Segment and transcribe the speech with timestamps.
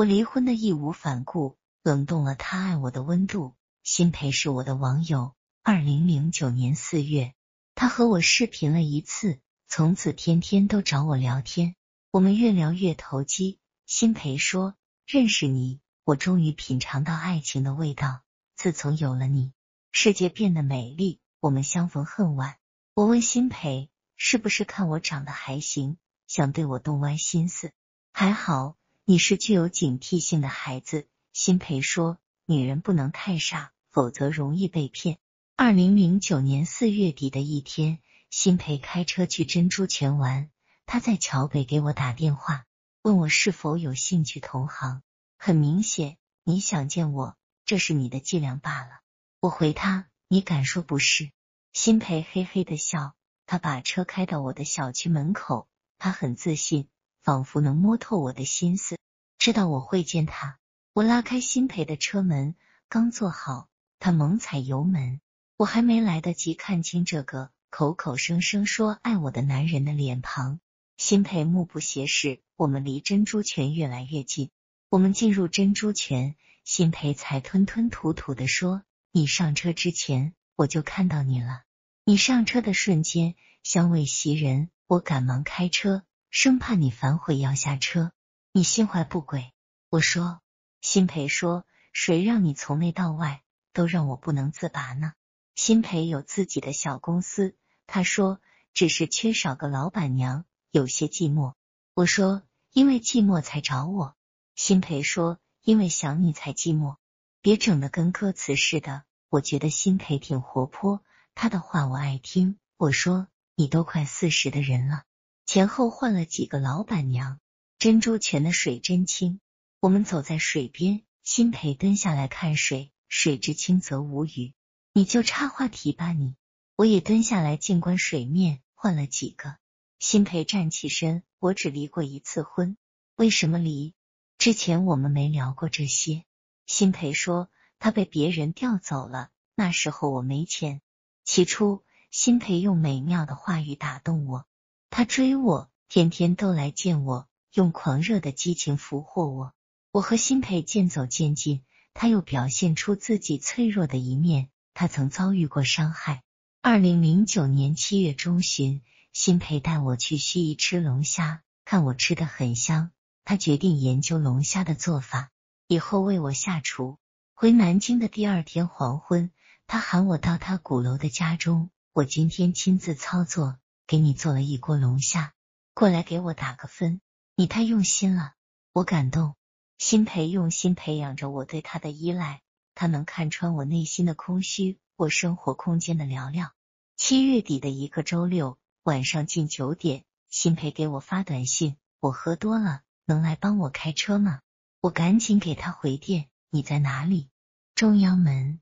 [0.00, 3.54] 我离婚的义无反顾，冷冻了他爱我的温度。
[3.82, 7.34] 辛培是我的网友，二零零九年四月，
[7.74, 11.76] 他和我视频了一次，从此天天都找我聊天，
[12.10, 13.58] 我们越聊越投机。
[13.84, 14.74] 辛培说
[15.06, 18.22] ：“认识你，我终于品尝到爱情的味道。
[18.56, 19.52] 自从有了你，
[19.92, 22.56] 世界变得美丽。”我们相逢恨晚。
[22.94, 27.72] 我问辛培：“是不是看我长得还行，想对我动歪心思？”
[28.14, 28.76] 还好，
[29.10, 31.08] 你是具有警惕性的孩子。
[31.32, 35.18] 辛培说：“女人不能太傻，否则容易被骗。”
[35.58, 37.98] 二零零九年四月底的一天，
[38.30, 40.48] 辛培开车去珍珠泉玩，
[40.86, 42.66] 他在桥北给我打电话。
[43.02, 45.02] 问我是否有兴趣同行，
[45.36, 49.00] 很明显，你想见我，这是你的伎俩罢了。
[49.40, 51.32] 我回他，你敢说不是？
[51.72, 55.66] 辛培嘿嘿的笑，他把车开到我的小区门口，
[55.98, 56.88] 他很自信，
[57.22, 58.96] 仿佛能摸透我的心思，
[59.38, 60.58] 知道我会见他。
[60.92, 62.54] 我拉开辛培的车门，
[62.88, 63.68] 刚坐好，
[63.98, 65.20] 他猛踩油门，
[65.56, 70.60] 我还没来得及看清这个口口声声说爱我的男人的脸庞。
[70.96, 74.50] 辛培目不斜视，我们离珍珠泉越来越近。
[74.90, 81.62] 我们进入珍珠泉，辛培才吞吞吐吐的说：“你上车之前，我就看到你了。
[82.04, 88.12] 你上车的瞬间，香味袭人，我赶忙开车，生怕你反悔要下车。
[88.52, 89.52] 你心怀不轨。”
[89.90, 90.40] 我说。
[90.80, 93.42] 辛培说：“谁让你从内到外
[93.74, 95.12] 都让我不能自拔呢？”
[95.54, 97.54] 辛培有自己的小公司，
[97.86, 98.40] 他说
[98.72, 101.52] ：“只是缺少个老板娘。”有些寂寞，
[101.92, 102.42] 我说
[102.72, 104.16] 因为寂寞才找我。
[104.54, 106.96] 辛培说因为想你才寂寞，
[107.42, 109.02] 别整的跟歌词似的。
[109.28, 112.58] 我觉得辛培挺活泼，他的话我爱听。
[112.76, 115.02] 我说你都快四十的人了，
[115.52, 117.40] 前后换了几个老板娘。
[117.76, 119.40] 珍珠泉的水真清，
[119.80, 124.54] 我们走在水边，辛培蹲下来看水，水之清则无语。
[124.92, 126.36] 你就插话题吧，你。
[126.76, 129.56] 我也蹲下来静观水面，换了几个。
[129.98, 132.76] 辛培站起身，我只离过一次婚，
[133.16, 133.92] 为什么离？
[134.38, 136.24] 之前我们没聊过这些。
[136.66, 137.50] 辛培说
[137.80, 140.80] 他被别人调走了，那时候我没钱。
[141.24, 144.46] 起初，辛培用美妙的话语打动我，
[144.90, 149.54] 他追我，天天都来见我，用狂热的激情俘获我。
[149.92, 151.62] 我和辛培渐走渐近，
[151.94, 156.22] 他又表现出自己脆弱的一面，他曾遭遇过伤害。
[156.60, 158.82] 二零零九年七月中旬。
[159.12, 162.92] 辛培带我去盱眙吃龙虾，看我吃的很香，
[163.24, 165.32] 他决定研究龙虾的做法，
[165.66, 166.96] 以后为我下厨。
[167.34, 169.32] 回南京的第二天黄昏，
[169.66, 173.58] 他喊我到他鼓楼的家中，我今天亲自操作，
[173.90, 175.32] 给你做了一锅龙虾，
[175.74, 177.00] 过来给我打个分。
[177.34, 178.34] 你太用心了，
[178.72, 179.34] 我感动。
[179.78, 182.40] 辛培用心培养着我对他的依赖，
[182.76, 186.50] 他能看穿我内心的空虚，我生活空间的寥寥。
[186.96, 188.58] 七月底的一个周六。
[188.84, 194.40] 晚上近九点，辛培给我发短信：“我喝多了，能来帮我开车吗？”
[194.80, 197.28] 我赶紧给他回电：“你在哪里？”
[197.74, 198.60] 中央门。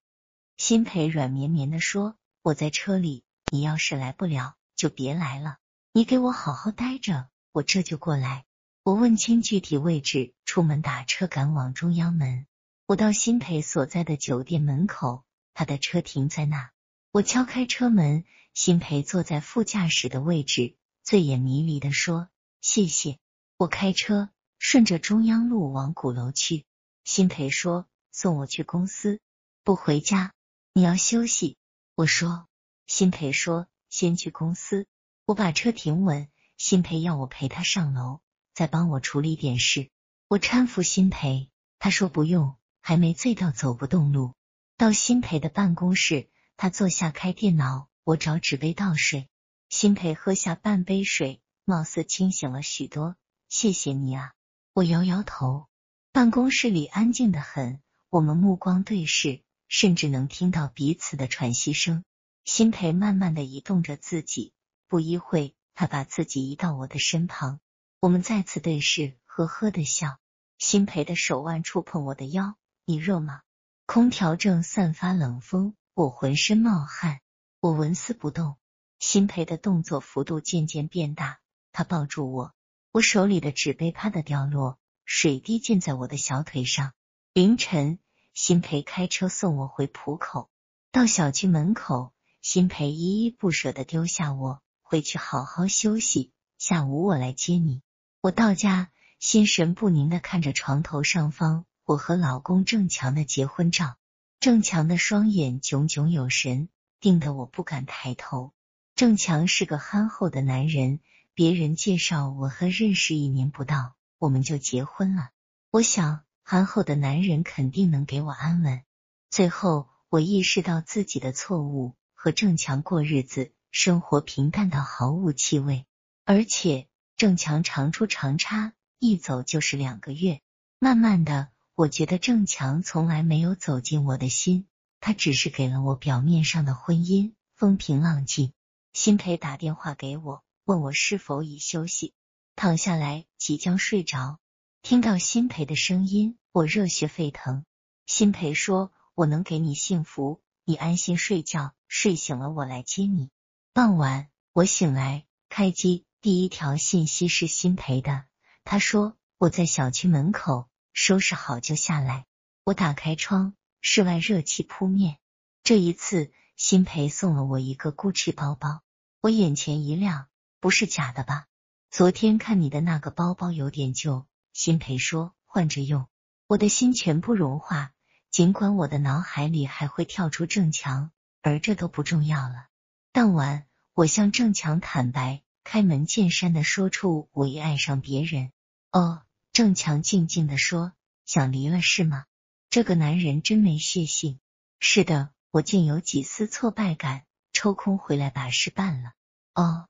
[0.56, 5.58] 辛培软绵绵的说：“我在车里，你要是来不了，就别来了。
[5.92, 8.46] 你给我好好待着，我这就过来。”
[8.84, 12.46] 我问清具体位置，出门打车赶往中央门。
[12.86, 16.70] 我到辛培所在的酒店门口，他的车停在那。
[17.10, 18.24] 我敲开车门。
[18.54, 20.74] 辛培坐在副驾驶的位置，
[21.04, 22.28] 醉眼迷离的说
[22.60, 23.18] ：“谢谢。”
[23.56, 26.64] 我开车顺着中央路往鼓楼去。
[27.04, 29.20] 辛培说：“送我去公司，
[29.62, 30.32] 不回家，
[30.72, 31.56] 你要休息。”
[31.94, 32.48] 我说
[32.88, 34.86] ：“辛培说先去公司。”
[35.26, 38.20] 我把车停稳，辛培要我陪他上楼，
[38.54, 39.90] 再帮我处理点事。
[40.26, 44.34] 我搀扶辛培，他说不用，还没醉到走不动路。
[44.76, 47.88] 到辛培的办公室，他坐下开电脑。
[48.04, 49.28] 我找纸杯倒水，
[49.68, 53.16] 辛培喝下半杯水，貌似清醒了许多。
[53.50, 54.32] 谢谢你啊！
[54.72, 55.66] 我摇摇头。
[56.10, 62.02] 办公室里安静的很，我们目光对视，甚至能听到彼此的喘息声。
[62.48, 64.54] 辛培慢慢的移动着自己，
[64.86, 67.60] 不一会，他把自己移到我的身旁，
[68.00, 70.16] 我们再次对视，呵呵的笑。
[70.56, 72.56] 辛培的手腕触碰我的腰，
[72.86, 73.42] 你热吗？
[73.84, 77.20] 空调正散发冷风，我浑身冒汗。
[77.60, 78.56] 我纹丝不动，
[78.98, 81.40] 辛培的动作幅度渐渐变大。
[81.70, 82.54] 他抱住我，
[82.92, 86.94] 我手里的纸杯啪的掉落，水滴溅在我的小腿上。
[87.34, 87.98] 凌晨，
[88.32, 90.48] 辛培开车送我回浦口。
[90.90, 96.32] 到小区门口，辛培依依不舍的丢下我，回去好好休息。
[96.56, 97.82] 下午我来接你。
[98.20, 103.96] 我到家，心神不宁的看着床头上方我和老公郑强的结婚照。
[104.40, 106.68] 郑强的双眼炯炯有神，
[107.00, 108.52] 盯得我不敢抬头。
[108.94, 111.00] 郑强是个憨厚的男人，
[111.34, 115.30] 别人介绍我和认识一年不到，我们就结婚了。
[115.70, 118.82] 我想，憨厚的男人肯定能给我安稳。
[119.28, 125.86] 最后，我意识到自己的错误，和郑强过日子，生活平淡到毫无气味，
[126.24, 130.40] 而且郑强常出常差，一走就是两个月。
[130.80, 131.50] 慢慢的。
[131.76, 134.66] 我觉得郑强从来没有走进我的心，
[134.98, 138.52] 他只是给了我表面上的婚姻风平浪静。
[138.92, 142.14] 辛培打电话给我，问我是否已休息，
[142.56, 144.40] 躺下来即将睡着。
[144.82, 147.64] 听到辛培的声音，我热血沸腾。
[148.06, 153.30] 辛培说：“我能给你幸福，你安心睡觉，睡醒了我来接你。”
[153.74, 158.24] 傍晚我醒来，开机第一条信息是辛培的，
[158.62, 162.26] 他说：“我在小区门口。”收拾好就下来。
[162.64, 165.18] 我打开窗，室外热气扑面。
[165.62, 168.82] 这一次，辛培送了我一个 GUCCI 包包，
[169.20, 170.26] 我眼前一亮，
[170.58, 171.46] 不是假的吧？
[171.88, 176.08] 昨天看你的那个包包有点旧，辛培说换着用。
[176.48, 177.92] 我的心全部融化，
[178.32, 181.12] 尽管我的脑海里还会跳出郑强，
[181.42, 182.66] 而这都不重要了。
[183.12, 188.52] 当晚，我向郑强坦白，开门见山的说出我已爱上别人。
[188.92, 189.22] 哦。
[189.50, 190.92] 郑强静静的说
[191.26, 192.26] ：“想离了是吗？
[192.70, 194.38] 这个男人真没血性。”
[194.78, 199.14] 是的，我竟有几丝挫败感，抽空回来把事办了。
[199.54, 199.88] 哦，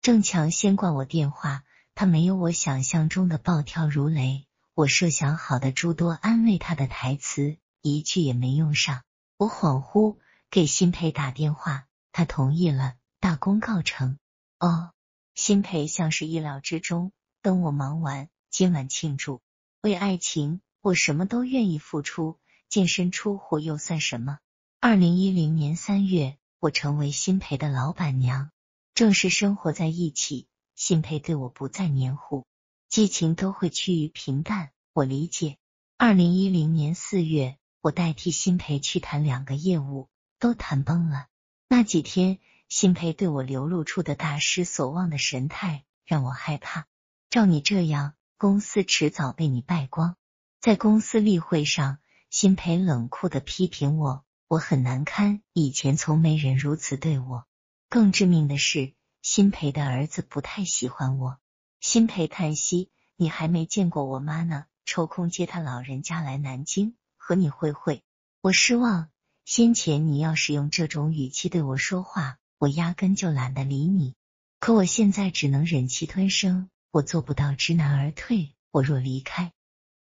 [0.00, 1.64] 郑强先挂我电话，
[1.96, 4.46] 他没有我想象中的暴跳如雷。
[4.74, 9.02] 我设想好的诸多安慰他的台词，一句也没用上。
[9.38, 10.18] 我恍惚
[10.50, 14.18] 给辛培打电话，他同意了，大功告成。
[14.58, 14.90] 哦，
[15.36, 17.12] 辛培像是意料之中。
[17.40, 18.28] 等我忙完。
[18.50, 19.42] 今晚庆祝，
[19.80, 22.40] 为爱情，我什么都愿意付出。
[22.68, 24.40] 净身出户又算什么？
[24.80, 28.50] 二零一零年三月，我成为新培的老板娘，
[28.92, 30.48] 正式生活在一起。
[30.74, 32.44] 新培对我不再黏糊，
[32.88, 34.72] 激情都会趋于平淡。
[34.92, 35.58] 我理解。
[35.96, 40.08] 二零一零年四月，我代替新培去谈两个业务，
[40.40, 41.28] 都谈崩了。
[41.68, 46.88] 那几天，新培对我流露出的大失所望的神态，让我害怕。
[47.30, 48.14] 照你这样。
[48.36, 50.16] 公司迟早被你败光。
[50.62, 51.98] 在公司例会上，
[52.30, 55.42] 辛培冷酷的批评我，我很难堪。
[55.52, 57.44] 以前从没人如此对我。
[57.90, 61.38] 更致命的是，辛培的儿子不太喜欢我。
[61.80, 68.02] 辛培叹息：“你还没见过我妈呢，抽空接他老人家来南京和你会会。”
[68.40, 69.10] 我失望。
[69.44, 74.14] 先前你要是用这种语气对我说话，我压根就懒得理你。
[74.60, 76.68] 可我现在只能忍气吞声。
[76.92, 78.54] 我做不到知难而退。
[78.72, 79.52] 我若离开，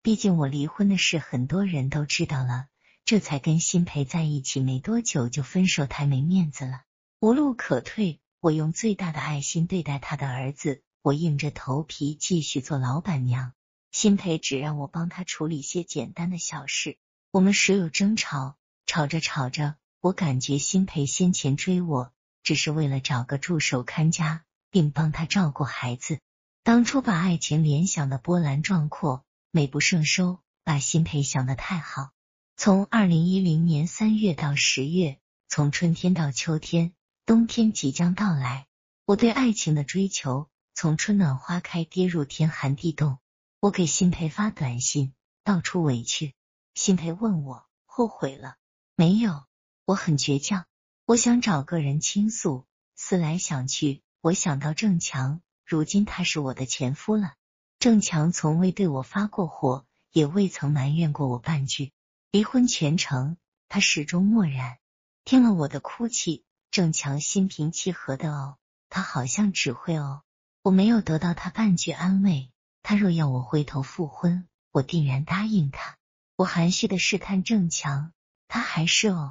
[0.02, 2.68] 毕竟我离婚的事很多人都知道了。
[3.06, 6.82] 这才跟辛培在一起没多久就分手，太没面子了。
[7.20, 10.82] 无路可退，我用最大的爱心对待他的儿子。
[11.02, 13.54] 我硬着头皮继续做老板娘。
[13.92, 16.98] 辛培只让我帮他处理些简单的小事。
[17.32, 18.56] 我们时有争吵，
[18.92, 22.12] 吵着吵着，我感觉辛培先前追我，
[22.44, 26.20] 只是为了找个助手看家，并帮他照顾孩子。
[26.62, 32.10] 当初把爱情联想的波澜壮阔、美不胜收，把辛培想的太好。
[32.58, 36.92] 从二零一零年三月到十月，从春天到秋天，
[37.26, 38.68] 冬天即将到来。
[39.06, 43.20] 我对爱情的追求，从春暖花开跌入天寒地冻。
[43.62, 45.14] 我给辛培发短信，
[45.46, 46.34] 道出委屈。
[46.74, 48.58] 辛培问我后悔了
[49.02, 49.46] 没有？
[49.86, 50.68] 我很倔强，
[51.08, 52.68] 我想找个人倾诉。
[52.96, 55.42] 思来想去，我想到郑强。
[55.66, 57.34] 如今他是我的前夫了。
[57.80, 61.94] 郑强从未对我发过火，也未曾埋怨过我半句。
[62.30, 63.38] 离婚全程，
[63.70, 64.78] 他始终漠然。
[65.26, 70.22] 听了我的哭泣，郑强心平气和的哦，他好像只会哦。
[70.62, 72.52] 我没有得到他半句安慰。
[72.84, 75.98] 他若要我回头复婚，我定然答应他。
[76.36, 78.14] 我含蓄的试探郑强，
[78.52, 79.30] 他还是哦。